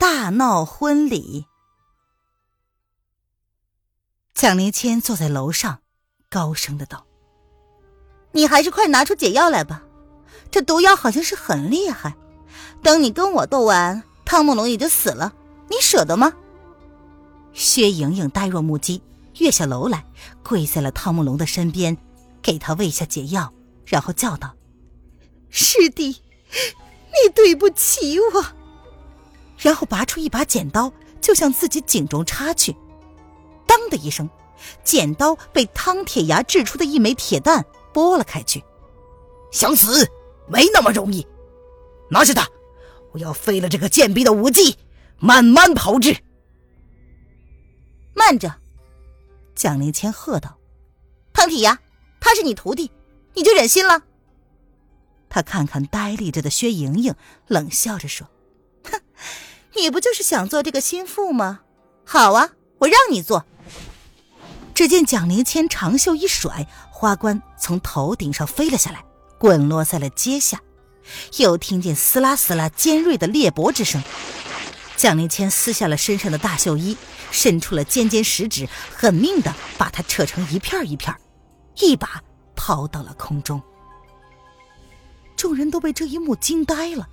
[0.00, 1.44] 大闹婚礼，
[4.32, 5.80] 蒋灵谦坐在楼上，
[6.30, 7.04] 高声的道
[8.32, 9.82] ：“你还是快拿出解药来吧，
[10.50, 12.16] 这毒药好像是很厉害。
[12.82, 15.34] 等你跟我斗完，汤姆龙也就死了，
[15.68, 16.32] 你舍得吗？”
[17.52, 19.02] 薛莹莹呆若木鸡，
[19.36, 20.06] 跃下楼来，
[20.42, 21.94] 跪在了汤姆龙的身边，
[22.40, 23.52] 给他喂下解药，
[23.84, 24.56] 然后叫道
[25.50, 28.46] ：“师弟，你对不起我。”
[29.60, 32.74] 然后拔出一把剪刀，就向自己颈中插去。
[33.66, 34.28] 当的一声，
[34.82, 38.64] 剪刀被汤铁牙掷出的一枚铁蛋拨了开去。
[39.52, 40.08] 想死
[40.48, 41.26] 没那么容易，
[42.10, 42.48] 拿下它，
[43.12, 44.76] 我要废了这个贱婢的武技，
[45.18, 46.16] 慢慢炮制。
[48.14, 48.54] 慢着！
[49.54, 50.58] 蒋灵谦喝道
[51.34, 51.78] ：“汤铁牙，
[52.20, 52.90] 他是你徒弟，
[53.34, 54.02] 你就忍心了？”
[55.28, 57.14] 他看看呆立着的薛莹莹，
[57.46, 58.26] 冷笑着说
[58.90, 59.00] ：“哼。”
[59.76, 61.60] 你不就是想做这个心腹吗？
[62.04, 63.44] 好啊，我让你做。
[64.74, 69.04] 只见蒋灵谦长袖一甩，花冠从头顶上飞了下来，
[69.38, 70.60] 滚落在了阶下。
[71.38, 74.02] 又听见撕拉撕拉尖锐的裂帛之声。
[74.96, 76.96] 蒋灵谦撕下了身上的大袖衣，
[77.30, 81.14] 伸出了尖尖食指，狠命的把它扯成一片一片，
[81.76, 82.22] 一把
[82.54, 83.60] 抛到了空中。
[85.36, 87.08] 众人都被这一幕惊呆了。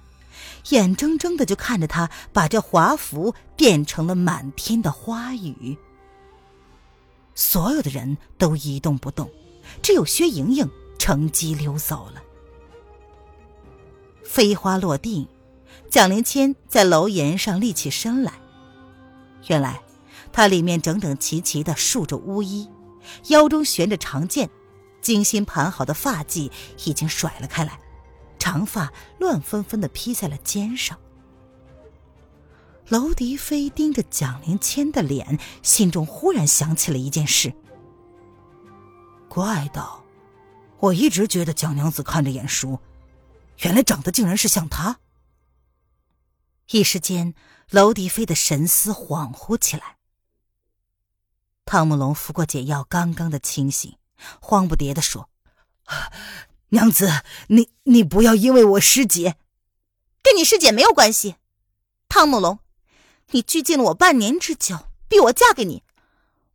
[0.69, 5.77] 眼睁睁的就看着他把这华服变成了满天的花雨，
[7.35, 9.29] 所有的人都一动不动，
[9.81, 12.23] 只有薛莹莹乘机溜走了。
[14.23, 15.27] 飞花落定，
[15.89, 18.33] 蒋灵谦在楼檐上立起身来。
[19.47, 19.81] 原来
[20.33, 22.69] 他里面整整齐齐的束着乌衣，
[23.27, 24.49] 腰中悬着长剑，
[25.01, 26.51] 精心盘好的发髻
[26.83, 27.79] 已经甩了开来。
[28.47, 30.97] 长发乱纷纷的披在了肩上。
[32.87, 37.53] 娄迪飞盯着蒋灵谦的脸，心中忽然想起了一件事。
[39.27, 40.05] 怪道
[40.79, 42.79] ：“我一直觉得蒋娘子看着眼熟，
[43.57, 44.99] 原来长得竟然是像她。”
[46.71, 47.33] 一时间，
[47.71, 49.97] 娄迪飞的神思恍惚起来。
[51.65, 53.97] 汤姆龙服过解药，刚刚的清醒，
[54.39, 55.29] 慌不迭的说。
[56.69, 59.37] 娘子，你你不要因为我师姐，
[60.21, 61.35] 跟你师姐没有关系。
[62.09, 62.59] 汤姆龙，
[63.31, 65.83] 你拘禁了我半年之久，逼我嫁给你，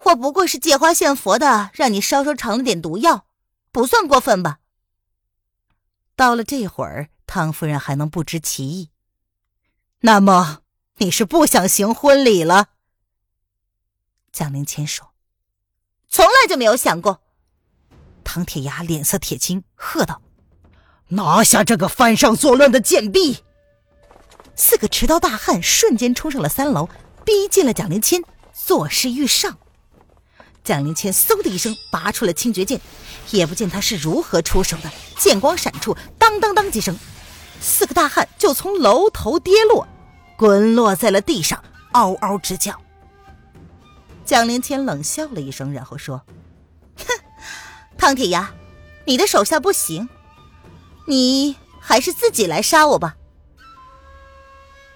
[0.01, 3.27] 我不过是借花献佛的，让你稍稍尝了点毒药，
[3.71, 4.59] 不算过分吧？
[6.15, 8.91] 到了这会儿，汤夫人还能不知其意？
[10.01, 10.61] 那么
[10.97, 12.69] 你是不想行婚礼了？
[14.31, 15.15] 蒋灵谦说
[16.09, 17.23] ：“从来就没有想过。”
[18.23, 20.23] 唐铁牙脸色铁青，喝道
[21.09, 23.39] ：“拿下这个犯上作乱的贱婢！”
[24.57, 26.89] 四个持刀大汉瞬间冲上了三楼，
[27.25, 28.23] 逼近了蒋灵谦，
[28.53, 29.59] 作势欲上。
[30.63, 32.81] 蒋灵谦嗖的一声拔出了清绝剑，
[33.31, 36.97] 也不见他是如何出手的，剑光闪处，当当当几声，
[37.61, 39.89] 四个大汉就从楼头跌落，
[40.37, 41.63] 滚落在了地上，
[41.93, 42.81] 嗷嗷直叫。
[44.25, 46.23] 蒋灵谦冷笑了一声，然后说：“。”
[48.03, 48.53] 汤铁牙，
[49.05, 50.09] 你的手下不行，
[51.07, 53.17] 你还是自己来杀我吧。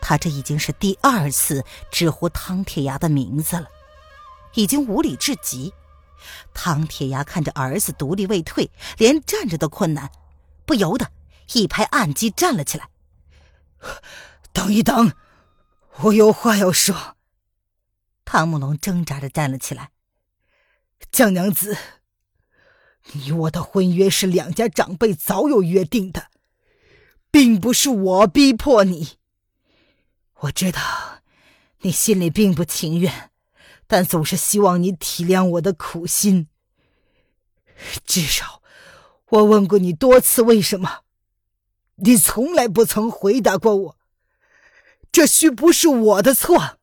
[0.00, 3.68] 他这已经是第二次直呼汤铁牙的名字了，
[4.54, 5.72] 已经无理至极。
[6.52, 10.10] 汤铁牙看着儿子独立未退，连站着都困难，
[10.64, 11.12] 不由得
[11.52, 12.88] 一拍案几站了起来。
[14.52, 15.12] 等一等，
[16.00, 17.14] 我有话要说。
[18.24, 19.92] 汤姆龙挣扎着站了起来，
[21.12, 21.78] 江娘子。
[23.12, 26.30] 你我的婚约是两家长辈早有约定的，
[27.30, 29.18] 并不是我逼迫你。
[30.40, 31.20] 我知道
[31.80, 33.30] 你心里并不情愿，
[33.86, 36.48] 但总是希望你体谅我的苦心。
[38.04, 38.62] 至少，
[39.28, 41.00] 我问过你多次为什么，
[41.96, 43.98] 你从来不曾回答过我。
[45.12, 46.78] 这须不是我的错。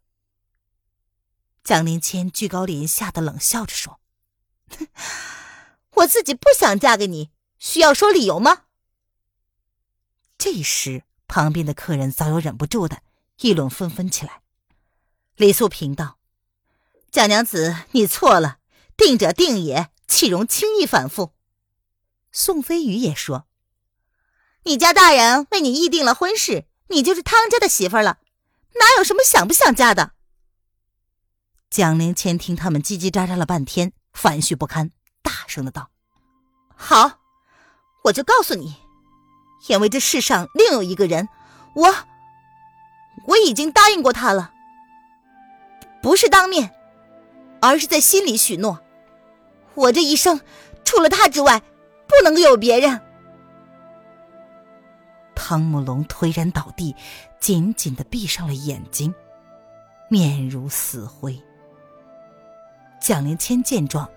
[1.64, 4.00] 蒋灵谦居高临下的冷笑着说。
[6.04, 8.64] 我自己不想嫁给你，需要说理由吗？
[10.38, 13.02] 这时，旁边的客人早有忍不住的
[13.40, 14.42] 议论纷纷起来。
[15.36, 16.18] 李素平道
[17.12, 18.60] ：“蒋娘子，你错了，
[18.98, 21.34] 定者定也，岂容轻易反复？”
[22.32, 23.48] 宋飞宇也说
[24.64, 28.20] ：“你家大人为你议定了婚事，你就是汤家的媳妇了，
[28.76, 30.14] 哪有什么想不想嫁的？”
[31.70, 34.92] 蒋灵谦听他们叽叽喳喳了半天，烦絮不堪，
[35.22, 35.92] 大声的道
[36.76, 37.20] ：“好，
[38.04, 38.76] 我就告诉你，
[39.68, 41.30] 因为这世上另有一个人，
[41.76, 41.96] 我
[43.26, 44.52] 我已经答应过他了。”
[46.04, 46.76] 不是当面，
[47.62, 48.80] 而是在心里许诺。
[49.74, 50.42] 我这一生
[50.84, 51.62] 除了他之外，
[52.08, 53.00] 不能够有别人。
[55.34, 56.94] 汤姆龙颓然倒地，
[57.40, 59.16] 紧紧的闭上了眼睛，
[60.10, 61.42] 面如死灰。
[63.00, 64.10] 蒋灵谦见状，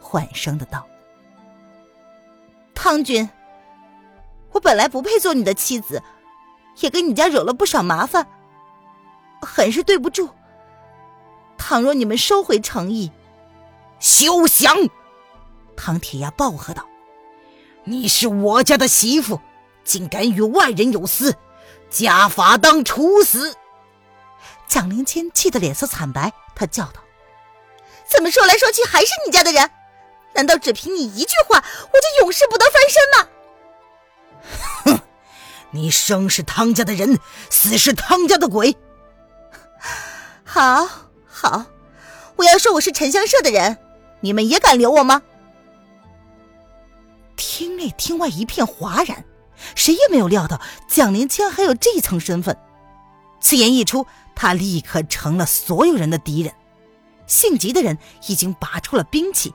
[0.00, 0.86] 缓声的道
[2.76, 3.28] ：“汤君，
[4.52, 6.02] 我本来不配做你的妻子，
[6.76, 8.26] 也给你家惹了不少麻烦，
[9.40, 10.28] 很是对不住。”
[11.58, 13.10] 倘若你们收回诚意，
[13.98, 14.76] 休想！
[15.74, 16.86] 唐铁牙暴喝道
[17.84, 19.40] ：“你是我家的媳妇，
[19.82, 21.34] 竟敢与外人有私，
[21.90, 23.56] 家法当处死！”
[24.68, 27.00] 蒋灵谦气得脸色惨白，他叫道
[28.06, 29.70] ：“怎么说来说去还是你家的人？
[30.36, 33.28] 难道只凭你一句话，我就永世不得翻身吗？”
[34.84, 35.00] 哼！
[35.72, 37.18] 你生是汤家的人，
[37.50, 38.76] 死是汤家的鬼。
[40.44, 40.88] 好。
[41.38, 41.66] 好，
[42.36, 43.76] 我要说我是沉香社的人，
[44.20, 45.20] 你们也敢留我吗？
[47.36, 49.26] 厅内厅外一片哗然，
[49.74, 50.58] 谁也没有料到
[50.88, 52.56] 蒋灵谦还有这层身份。
[53.38, 56.54] 此言一出，他立刻成了所有人的敌人。
[57.26, 59.52] 性急的人已经拔出了兵器。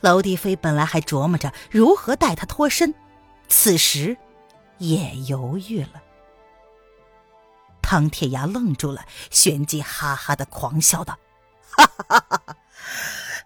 [0.00, 2.94] 娄帝飞本来还琢磨着如何带他脱身，
[3.48, 4.16] 此时
[4.78, 6.02] 也犹豫了。
[7.82, 11.18] 唐铁牙愣住了，旋即哈哈的狂笑道
[11.70, 12.56] ：“哈哈哈哈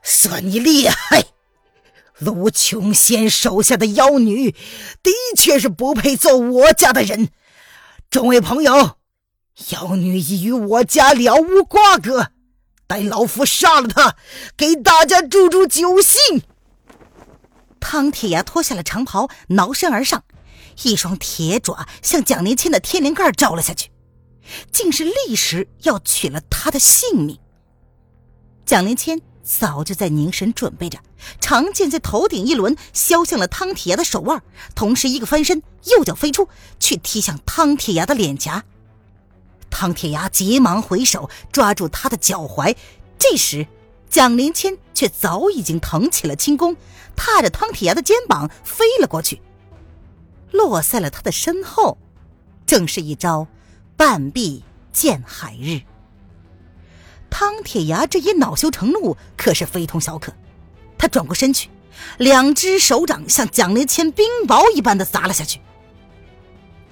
[0.03, 1.25] 算你厉害！
[2.19, 7.31] 卢琼仙手下的妖女，的确是不配做我家的人。
[8.11, 8.97] 众位朋友，
[9.71, 12.33] 妖女已与我家了无瓜葛，
[12.93, 14.17] 待老夫杀了他，
[14.55, 16.43] 给大家助助酒兴。”
[17.81, 20.25] 汤铁牙脱下了长袍，挠身而上，
[20.83, 23.91] 一双铁爪向蒋灵谦的天灵盖照了下去。
[24.71, 27.39] 竟是立时要取了他的性命。
[28.67, 30.99] 蒋灵谦早就在凝神准备着，
[31.41, 34.43] 长剑在头顶一轮，削向了汤铁牙的手腕，
[34.75, 36.47] 同时一个翻身，右脚飞出
[36.79, 38.65] 去踢向汤铁牙的脸颊。
[39.73, 42.77] 汤铁牙急忙回手抓住他的脚踝，
[43.19, 43.67] 这时
[44.09, 46.77] 蒋灵谦却早已经腾起了轻功，
[47.17, 49.41] 踏着汤铁牙的肩膀飞了过去，
[50.53, 51.99] 落在了他的身后，
[52.65, 53.49] 正是一招。
[53.97, 55.81] 半壁见海日。
[57.31, 60.33] 汤铁牙这一恼羞成怒，可是非同小可。
[60.99, 61.69] 他转过身去，
[62.19, 65.61] 两只手掌像蒋灵谦冰雹一般的砸了下去。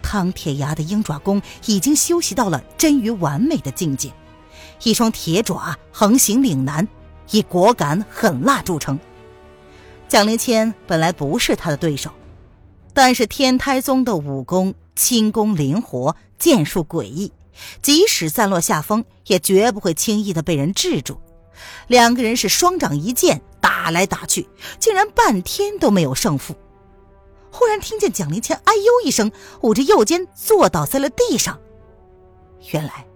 [0.02, 4.12] 汤铁牙的鹰爪功已经修习到了臻于完美的境界，
[4.82, 6.86] 一双铁爪横行岭南，
[7.30, 8.98] 以果敢狠辣著称。
[10.08, 12.10] 蒋灵谦本来不是他的对手，
[12.92, 16.16] 但是天台宗的武功轻功灵活。
[16.40, 17.30] 剑术诡异，
[17.82, 21.20] 即使散落下风，也绝不会轻易的被人制住。
[21.86, 26.56] 两个人是双掌一剑打来打去，竟然半天都没有胜负。
[27.52, 29.30] 忽然听见蒋灵谦“哎呦”一声，
[29.62, 31.58] 捂着右肩坐倒在了地上。
[32.72, 33.06] 原来，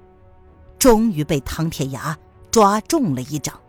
[0.78, 2.18] 终于被汤铁牙
[2.50, 3.60] 抓中了一掌。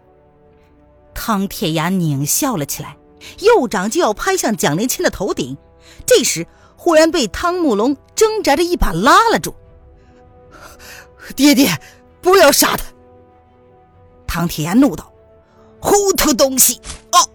[1.13, 2.97] 汤铁牙狞笑了起来，
[3.39, 5.57] 右掌就要拍向蒋灵谦的头顶。
[6.05, 9.55] 这时，忽然被汤慕龙挣扎着一把拉了住。
[11.35, 11.79] 爹爹，
[12.21, 12.85] 不要杀他！
[14.27, 15.13] 汤铁牙怒道
[15.79, 16.81] ：“糊涂东西！”
[17.13, 17.29] 哦。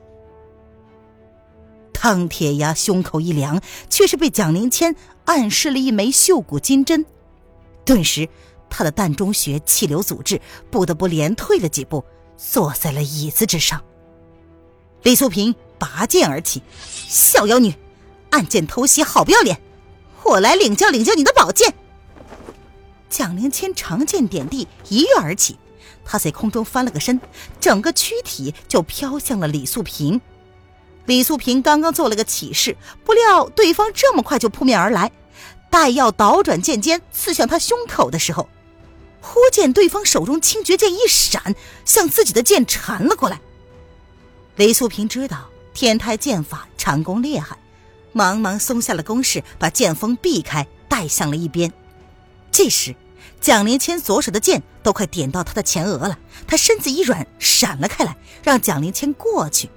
[2.03, 7.05] 汤铁牙胸口一凉，却是被蒋灵谦暗示了一枚绣骨金针，
[7.85, 8.27] 顿时
[8.71, 10.41] 他的膻中穴气流阻滞，
[10.71, 12.03] 不得不连退了几步，
[12.39, 13.85] 坐在了椅子之上。
[15.03, 16.63] 李素萍拔剑而起
[17.07, 17.75] ：“小妖女！”
[18.31, 19.61] 暗箭偷袭，好不要脸！
[20.23, 21.75] 我来领教领教你的宝剑。
[23.11, 25.59] 蒋灵谦长剑点地，一跃而起，
[26.03, 27.21] 他在空中翻了个身，
[27.61, 30.19] 整个躯体就飘向了李素萍。
[31.11, 35.11] 李素萍刚刚做了个起势，不料对方这么快就扑面而来，
[35.69, 38.49] 待要倒转剑尖刺向他胸口的时候，
[39.21, 43.41] 忽见对方手中青绝剑一闪，向自己的剑缠了过来。
[44.55, 47.59] 李素萍知道天台剑法缠功厉害。
[48.13, 51.73] 忙忙松下了攻势，把剑锋避开，带向了一边。
[52.53, 52.95] 这时，
[53.41, 59.69] 蒋灵谦左手的剑都快点到他的前额了，他身子一软，闪了开来，让蒋灵谦过去。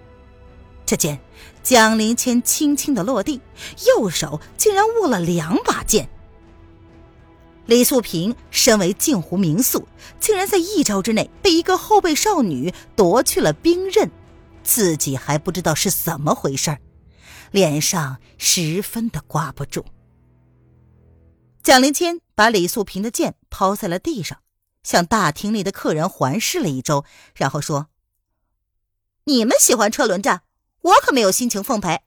[0.93, 1.19] 只见
[1.63, 3.41] 蒋灵谦轻轻的落地，
[3.87, 6.07] 右手竟然握了两把剑。
[7.65, 9.87] 李素萍身为镜湖名宿，
[10.19, 14.11] 竟然在一招之内被一个后辈少女夺去了兵刃，
[14.63, 16.77] 自己还不知道是怎么回事
[17.49, 19.83] 脸上十分的挂不住。
[21.63, 24.37] 蒋灵谦把李素萍的剑抛在了地上，
[24.83, 27.87] 向大厅里的客人环视了一周，然后说
[29.25, 30.43] ：“你们喜欢车轮战，
[30.83, 32.03] 我可没有心情奉陪。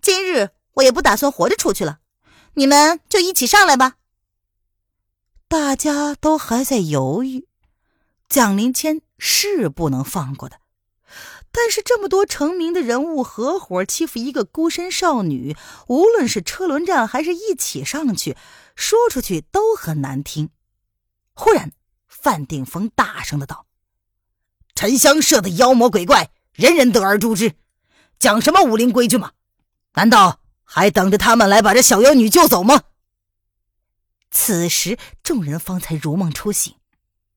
[0.00, 1.98] 今日我也不打算活着出去了，
[2.54, 3.96] 你们就一起上来吧。”
[5.48, 7.48] 大家都还在犹豫，
[8.28, 10.60] 蒋灵谦是不能放过的。
[11.50, 15.56] 但是这么多成名的人物合伙欺负一个孤身少女，
[15.88, 18.36] 无论是车轮战还是一起上去，
[18.76, 20.50] 说出去都很难听。
[21.34, 21.72] 忽然，
[22.06, 23.66] 范定峰大声的道
[24.76, 27.54] ：“沉香社的妖魔鬼怪，人人得而诛之，
[28.20, 29.32] 讲什么武林规矩吗？
[29.94, 32.82] 难道还等着他们来把这小妖女救走吗？”
[34.30, 36.74] 此时，众人方才如梦初醒，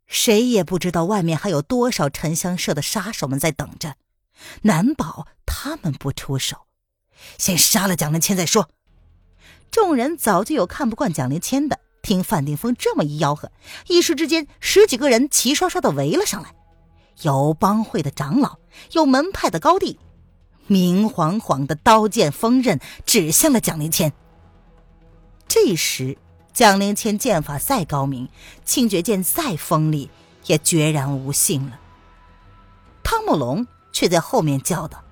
[0.06, 3.96] 谁也不知道外面还有多少沉香社的杀手们在等着。
[4.64, 6.68] 难保他们不出手，
[7.38, 8.70] 先杀了蒋灵谦再说。
[9.72, 13.52] 众人早就有看不惯蒋灵谦的，听范定峰这么一吆喝，
[13.88, 16.54] 一时之间十几个人齐刷刷的围了上来，
[17.22, 18.58] 有帮会的长老，
[18.92, 19.98] 有门派的高弟，
[20.68, 24.14] 明晃晃的刀剑锋刃指向了蒋灵谦。
[25.48, 26.18] 这时，
[26.54, 28.30] 蒋灵谦剑法再高明，
[28.64, 30.10] 清绝剑再锋利，
[30.46, 31.80] 也决然无信了。
[33.04, 33.68] 汤姆龙。
[33.96, 35.04] 却在后面叫道：“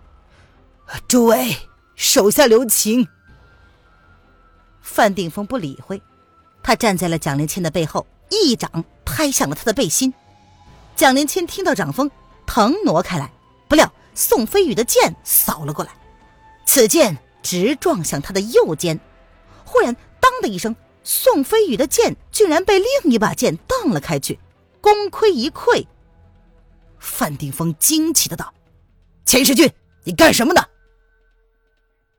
[1.07, 1.55] 诸位，
[1.95, 3.07] 手下留情。”
[4.81, 6.01] 范定峰不理会，
[6.63, 10.11] 他站在了蒋灵谦的背后，一掌拍向了他的背心。
[10.95, 12.09] 蒋灵谦听到掌风，
[12.47, 13.31] 腾挪开来，
[13.67, 15.91] 不料宋飞宇的剑扫了过来，
[16.63, 18.99] 此剑直撞向他的右肩。
[19.65, 24.39] 忽然，当的一声，宋飞宇的剑竟然被另一把剑荡了开去，
[24.79, 25.87] 功亏一篑。
[26.99, 28.53] 范定峰惊奇的道。
[29.25, 29.73] 钱世俊，
[30.03, 30.67] 你干什么呢？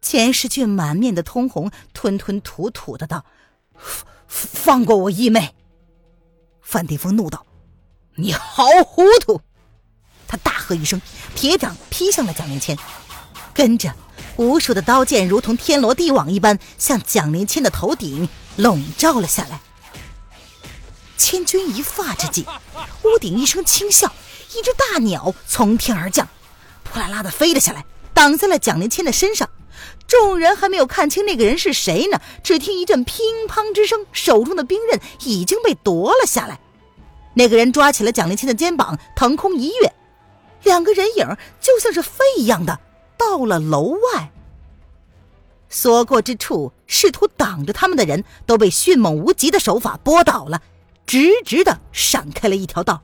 [0.01, 3.25] 钱世俊满面的通红，吞吞吐吐的道
[3.79, 5.55] ：“放放过我义妹。”
[6.61, 7.47] 范定峰怒道
[8.17, 9.41] ：“你好糊涂！”
[10.33, 10.99] 他大喝一声，
[11.35, 12.75] 铁掌劈向了蒋灵谦，
[13.53, 13.93] 跟着
[14.37, 19.61] 无数的刀剑如同天罗地网一般向蒋灵谦的头顶笼罩了下来。
[21.19, 22.47] 千钧一发之际，
[23.05, 24.11] 屋顶一声轻笑，
[24.55, 26.27] 一只大鸟从天而降。
[26.91, 27.85] 呼啦啦的飞了下来，
[28.15, 29.51] 挡在了蒋灵谦的身上。
[30.09, 36.59] 众人还没有看清那个人是谁呢，只听一阵乒乓之声，手中的兵刃已经被夺了下来。
[37.35, 39.93] 那个人抓起了蒋灵谦的肩膀，腾空一跃，
[40.63, 42.81] 两个人影就像是飞一样的
[43.17, 44.33] 到了楼外。
[45.69, 50.63] 所过之处，试图挡着他们的人都被迅猛无极的手法拨倒了，
[51.07, 53.03] 直直的闪开了一条道。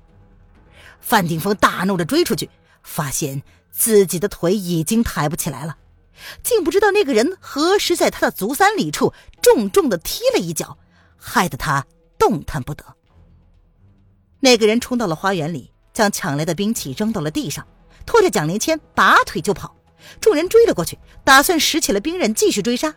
[1.01, 2.51] 范顶峰大怒的追出去，
[2.83, 3.43] 发现。
[3.71, 5.77] 自己的腿已经抬不起来了，
[6.43, 10.79] 竟不知道那个人何时在他的足三里处重重的踢了一脚，
[11.17, 11.87] 害得他
[12.19, 12.85] 动弹不得。
[14.41, 17.67] 那个人冲到了花园里，将抢来的兵器扔到了地上，
[18.07, 19.75] 拖着蒋灵谦拔腿就跑。
[20.21, 22.95] 众人追了过去，打算拾起了兵刃继续追杀。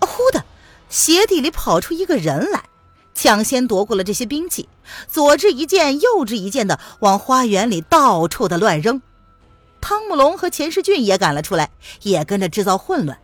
[0.00, 0.44] 忽的，
[0.88, 2.64] 鞋底里跑出一个人来，
[3.14, 4.68] 抢先夺过了这些兵器，
[5.06, 9.00] 左支一件，右支一件的往花园里到处的乱扔。
[9.80, 11.70] 汤姆龙和钱世俊也赶了出来，
[12.02, 13.16] 也跟着制造混乱。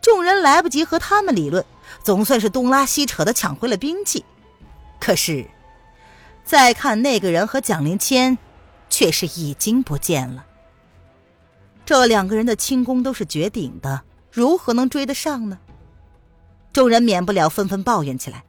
[0.00, 1.64] 众人来不及和他们理论，
[2.04, 4.24] 总算是东拉西扯的抢回了兵器。
[5.00, 5.50] 可是，
[6.48, 8.38] 再看那个人和蒋灵谦，
[8.88, 10.46] 却是已经不见了。
[11.84, 14.02] 这两个人的轻功都是绝顶的，
[14.32, 15.58] 如何能追得上呢？
[16.72, 18.46] 众人免不了纷纷抱怨起来。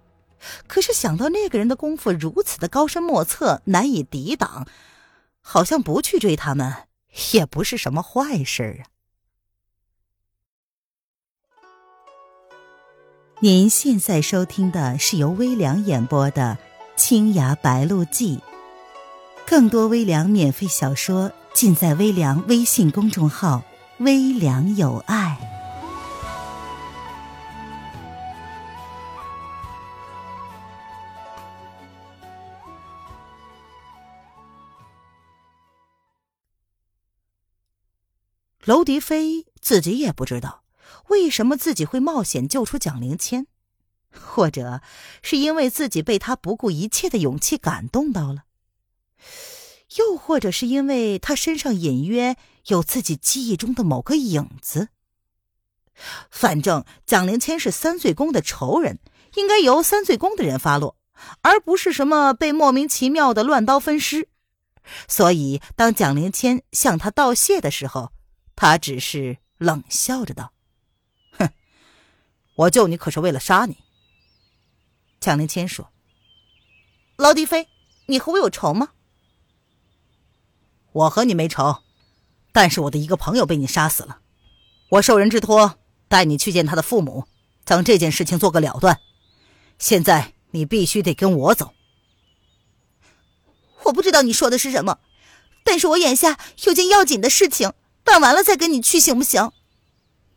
[0.65, 4.65] 可是想到那个人的功夫如此的高深莫测，难以抵挡，
[5.41, 6.88] 好像不去追他们。
[7.34, 8.88] 也不是什么坏事啊！
[13.41, 16.58] 您现在收听的是由微凉演播的
[17.00, 18.38] 《青崖白鹿记》，
[19.48, 23.63] 更多微凉免费小说尽在微凉微信公众号
[24.00, 25.39] “微凉有爱”。
[38.65, 40.63] 娄迪飞自己也不知道，
[41.08, 43.48] 为什么自己会冒险救出蒋灵谦。
[44.12, 44.82] 或者
[45.22, 48.44] 是因为自己被他不顾一切的勇气感动到了，
[49.98, 52.36] 又或者是因为他身上隐约
[52.68, 54.89] 有自己记忆中的某个影子。
[56.32, 59.00] 反正蒋灵谦是三岁宫的仇人，
[59.36, 60.96] 应该由三岁宫的人发落，
[61.42, 64.30] 而不是什么被莫名其妙的乱刀分尸。
[65.08, 68.13] 所以，当蒋灵谦向他道谢的时候，
[68.56, 70.54] 他只是冷笑着道
[71.38, 71.50] ：“哼，
[72.56, 73.84] 我救你可是为了杀你。”
[75.20, 75.90] 蒋灵谦说
[77.18, 77.68] ：“劳迪飞，
[78.06, 78.90] 你和我有仇吗
[80.92, 81.84] ？”“我和你没仇，
[82.52, 84.22] 但是我的一个朋友被你杀死了，
[84.90, 87.26] 我受人之托带你去见他的父母，
[87.66, 89.00] 将这件事情做个了断。
[89.78, 91.74] 现在你必须得跟我走。”
[93.86, 95.00] 我不知道你说的是什么，
[95.64, 97.74] 但是我眼下有件要紧的事情，
[98.04, 99.52] 办完了再跟你去，行不行？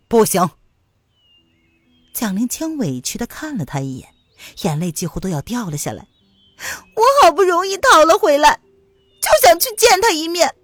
[0.08, 0.50] 不行。
[2.14, 4.11] 蒋灵谦委屈的看了他一眼，
[4.62, 6.06] 眼泪几乎都要掉了下来。
[6.94, 8.60] 我好不容易逃了回来，
[9.20, 10.54] 就想去见他一面。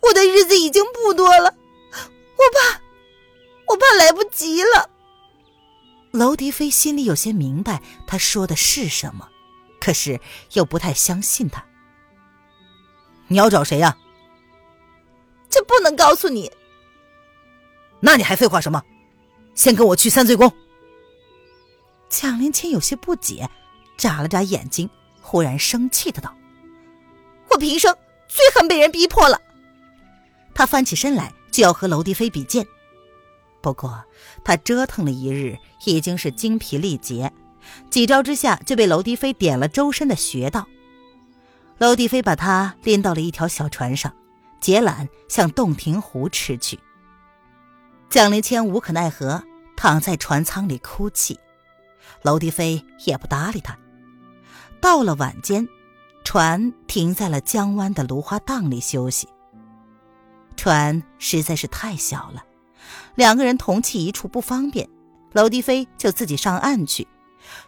[0.00, 1.54] 我的日子已经不多了，
[1.92, 2.80] 我怕，
[3.68, 4.88] 我怕来不及了。
[6.12, 9.28] 娄迪飞心里有些明白他说的是什么，
[9.80, 10.20] 可是
[10.52, 11.64] 又不太相信他。
[13.28, 13.96] 你要找谁呀？
[15.48, 16.50] 这不能告诉你。
[18.00, 18.82] 那你还废话什么？
[19.54, 20.52] 先跟我去三罪宫。
[22.10, 23.48] 蒋灵谦有些不解，
[23.96, 24.90] 眨了眨眼睛，
[25.22, 26.34] 忽然生气的道
[27.50, 27.96] ：“我平生
[28.28, 29.40] 最恨被人逼迫了。”
[30.52, 32.66] 他翻起身来就要和娄迪飞比剑，
[33.62, 34.04] 不过
[34.44, 37.32] 他折腾了一日，已经是精疲力竭，
[37.88, 40.66] 几招之下就被娄迪飞点了周身的穴道。
[41.78, 44.12] 娄帝飞把他拎到了一条小船上，
[44.60, 46.78] 解缆向洞庭湖驰去。
[48.10, 49.44] 蒋灵谦无可奈何，
[49.76, 51.38] 躺在船舱里哭泣。
[52.22, 53.78] 娄迪飞也不搭理他。
[54.80, 55.68] 到了晚间，
[56.24, 59.28] 船停在了江湾的芦花荡里休息。
[60.56, 62.44] 船实在是太小了，
[63.14, 64.88] 两个人同栖一处不方便，
[65.32, 67.06] 娄迪飞就自己上岸去，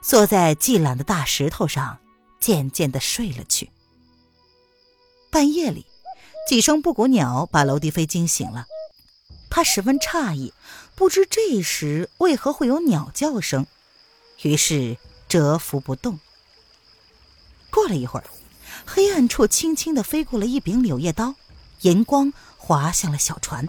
[0.01, 1.99] 坐在系缆的大石头上，
[2.39, 3.71] 渐渐的睡了去。
[5.31, 5.87] 半夜里，
[6.47, 8.67] 几声布谷鸟把娄迪飞惊醒了。
[9.49, 10.53] 他十分诧异，
[10.95, 13.67] 不知这时为何会有鸟叫声，
[14.43, 14.97] 于是
[15.29, 16.21] 蛰伏不动。
[17.71, 18.27] 过了一会儿，
[18.85, 21.35] 黑暗处轻轻地飞过了一柄柳叶刀，
[21.81, 23.69] 银光划向了小船。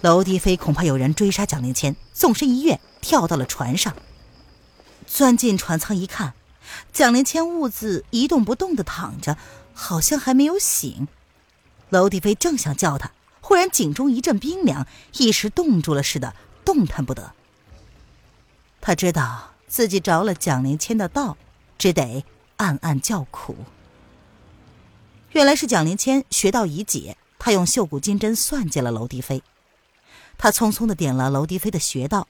[0.00, 3.94] 娄迪飞恐怕有人追杀蒋灵谦，纵身一跃，跳到了船上，
[5.06, 6.32] 钻进船舱一看，
[6.92, 9.36] 蒋灵谦兀自一动不动地躺着。
[9.72, 11.08] 好像还没有醒，
[11.88, 16.34] 娄帝飞正想叫他，忽然颈中一阵冰凉，一时冻住了似的，
[16.66, 17.32] 动弹不得。
[18.82, 21.38] 他知道自己着了蒋灵谦的道，
[21.78, 22.24] 只得
[22.56, 23.56] 暗暗叫苦。
[25.30, 29.42] 原来是蒋灵谦学道已解，他用绣骨金针算计了娄帝飞。
[30.36, 32.26] 他匆匆的点了娄帝飞的穴道，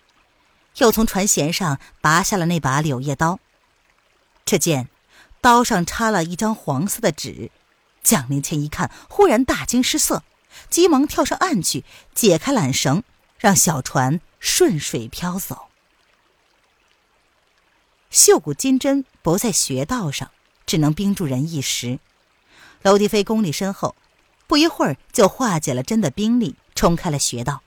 [0.76, 3.40] 又从船舷上拔下了那把柳叶刀。
[4.44, 4.88] 只见。
[5.42, 7.50] 刀上插了一张黄色的纸，
[8.03, 10.22] 蒋灵谦一看，忽然大惊失色，
[10.68, 11.83] 急忙跳上岸去，
[12.14, 13.03] 解开缆绳，
[13.38, 15.69] 让小船顺水漂走。
[18.11, 20.31] 绣骨金针不在穴道上，
[20.66, 22.01] 只能冰住人一时。
[22.83, 23.94] 娄迪飞功力深厚，
[24.46, 27.62] 不一会儿就化解了针的冰力，冲开了穴道。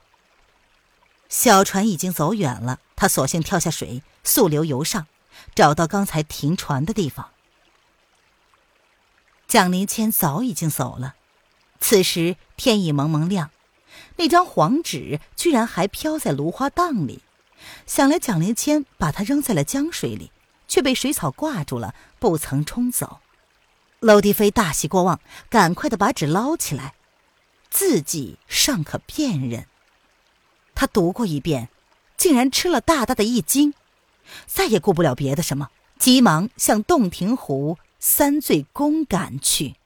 [1.28, 5.06] 小船已经走远了，他索性跳下水，溯流游上，
[5.54, 7.30] 找到刚才停船的地方。
[9.48, 11.14] 蒋灵谦早已经走了，
[11.80, 13.50] 此时天已蒙蒙亮，
[14.16, 17.22] 那张黄纸居然还飘在芦花荡里。
[17.86, 20.30] 想来蒋灵谦把它扔在了江水里，
[20.74, 23.20] 却被水草挂住了，不曾冲走。
[24.00, 26.94] 娄迪飞大喜过望，赶快的把纸捞起来，
[27.70, 29.68] 字迹尚可辨认。
[30.74, 31.68] 他读过一遍，
[32.16, 33.72] 竟然吃了大大的一惊，
[34.46, 37.78] 再也顾不了别的什么，急忙向洞庭湖。
[38.00, 39.76] 三醉宫赶去。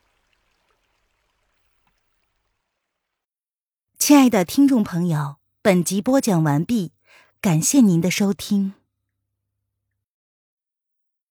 [3.98, 6.92] 亲爱的听众朋友，本集播讲完毕，
[7.42, 8.77] 感谢您的收听。